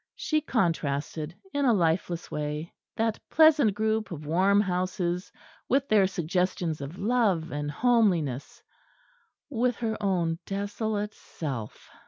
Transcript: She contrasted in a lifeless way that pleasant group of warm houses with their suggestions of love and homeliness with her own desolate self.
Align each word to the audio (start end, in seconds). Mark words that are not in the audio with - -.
She 0.15 0.41
contrasted 0.41 1.35
in 1.53 1.63
a 1.65 1.75
lifeless 1.75 2.31
way 2.31 2.73
that 2.95 3.19
pleasant 3.29 3.75
group 3.75 4.09
of 4.09 4.25
warm 4.25 4.59
houses 4.59 5.31
with 5.69 5.87
their 5.89 6.07
suggestions 6.07 6.81
of 6.81 6.97
love 6.97 7.51
and 7.51 7.69
homeliness 7.69 8.63
with 9.51 9.75
her 9.75 10.01
own 10.01 10.39
desolate 10.47 11.13
self. 11.13 11.87